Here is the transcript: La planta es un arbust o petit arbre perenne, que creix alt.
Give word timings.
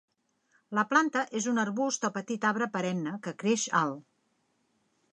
La 0.77 0.85
planta 0.93 1.23
es 1.41 1.49
un 1.51 1.61
arbust 1.65 2.09
o 2.11 2.13
petit 2.17 2.49
arbre 2.53 2.71
perenne, 2.79 3.17
que 3.27 3.37
creix 3.45 3.71
alt. 3.85 4.05